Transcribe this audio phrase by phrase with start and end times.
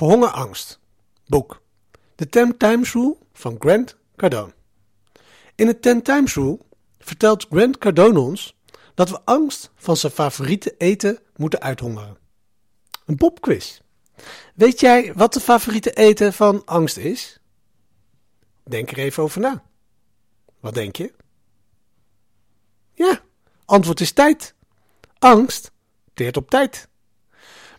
[0.00, 0.80] Verhonger angst.
[1.26, 1.62] Boek.
[2.14, 4.52] The Ten Times Rule van Grant Cardone.
[5.54, 6.58] In het Ten Times Rule
[6.98, 8.56] vertelt Grant Cardone ons
[8.94, 12.18] dat we angst van zijn favoriete eten moeten uithongeren.
[13.06, 13.80] Een popquiz.
[14.54, 17.40] Weet jij wat de favoriete eten van angst is?
[18.64, 19.62] Denk er even over na.
[20.60, 21.12] Wat denk je?
[22.92, 23.20] Ja,
[23.64, 24.54] antwoord is tijd.
[25.18, 25.70] Angst
[26.14, 26.88] teert op tijd.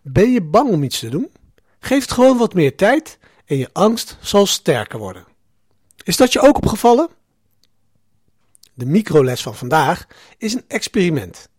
[0.02, 1.32] Ben je bang om iets te doen?
[1.84, 5.26] Geef het gewoon wat meer tijd en je angst zal sterker worden.
[6.03, 7.09] Is dat je ook opgevallen?
[8.73, 11.49] De microles van vandaag is een experiment.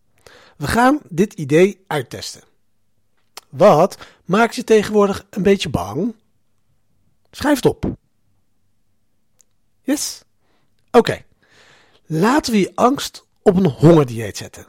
[0.57, 2.41] We gaan dit idee uittesten.
[3.49, 6.15] Wat maakt je tegenwoordig een beetje bang?
[7.31, 7.85] Schrijf het op.
[9.81, 10.21] Yes?
[10.91, 11.23] Oké.
[12.05, 14.65] Laten we je angst op een hongerdieet zetten.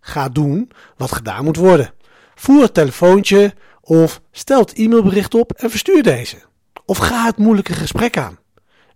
[0.00, 1.94] Ga doen wat gedaan moet worden.
[2.34, 6.36] Voer het telefoontje of stel het e-mailbericht op en verstuur deze.
[6.84, 8.38] Of ga het moeilijke gesprek aan.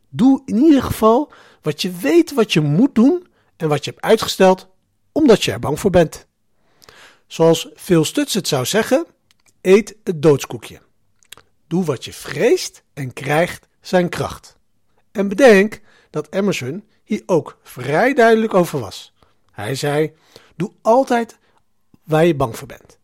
[0.09, 4.03] Doe in ieder geval wat je weet wat je moet doen en wat je hebt
[4.03, 4.69] uitgesteld
[5.13, 6.27] omdat je er bang voor bent.
[7.27, 9.07] Zoals Phil Stutz het zou zeggen,
[9.61, 10.81] eet het doodskoekje.
[11.67, 14.57] Doe wat je vreest en krijgt zijn kracht.
[15.13, 15.81] En bedenk
[16.11, 19.13] dat Emerson hier ook vrij duidelijk over was.
[19.51, 20.13] Hij zei:
[20.57, 21.39] Doe altijd
[22.05, 22.98] waar je bang voor bent.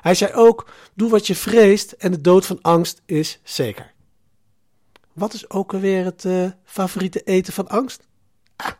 [0.00, 3.92] Hij zei ook: Doe wat je vreest en de dood van angst is zeker.
[5.12, 8.06] Wat is ook alweer het uh, favoriete eten van angst?
[8.56, 8.72] Ah,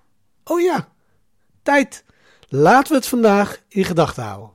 [0.44, 0.88] oh ja,
[1.62, 2.04] tijd.
[2.48, 4.50] Laten we het vandaag in gedachten houden.